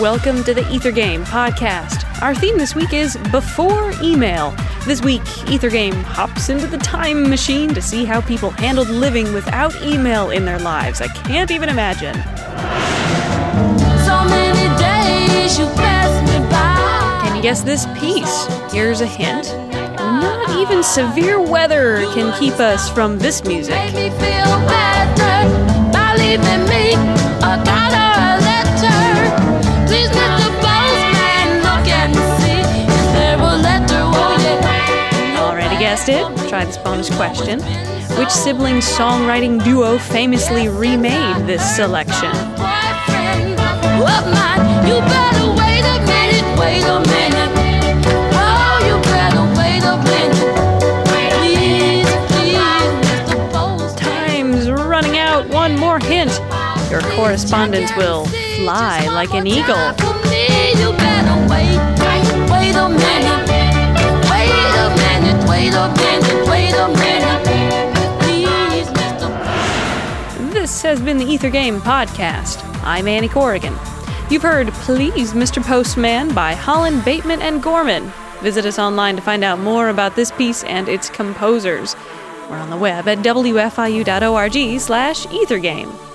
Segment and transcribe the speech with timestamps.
[0.00, 2.20] Welcome to the Ether Game podcast.
[2.20, 4.52] Our theme this week is Before Email.
[4.86, 9.32] This week, Ether Game hops into the time machine to see how people handled living
[9.32, 11.00] without email in their lives.
[11.00, 12.14] I can't even imagine.
[14.04, 17.28] So many days you passed me by.
[17.28, 18.46] Can you guess this piece?
[18.72, 19.46] Here's a hint.
[19.98, 23.74] Not even severe weather can keep us from this music.
[35.94, 36.48] Guessed it?
[36.48, 37.60] Try this bonus question.
[38.18, 42.32] Which sibling songwriting duo famously remade this selection?
[42.58, 48.06] Boyfriend of mine, you better wait a minute, wait a minute.
[48.34, 50.34] Oh, you better wait a minute.
[51.38, 52.58] Please, please,
[53.06, 53.52] Mr.
[53.52, 53.96] Postman.
[53.96, 55.48] Time's running out.
[55.50, 56.32] One more hint.
[56.90, 58.24] Your correspondence will
[58.56, 59.94] fly like an eagle.
[65.54, 67.44] Wait a minute, wait a minute.
[68.20, 70.52] Please, Mr.
[70.52, 72.64] This has been the Ether Game Podcast.
[72.82, 73.74] I'm Annie Corrigan.
[74.30, 75.62] You've heard Please, Mr.
[75.62, 78.10] Postman by Holland, Bateman, and Gorman.
[78.40, 81.94] Visit us online to find out more about this piece and its composers.
[82.50, 86.13] We're on the web at wfiu.org slash ethergame.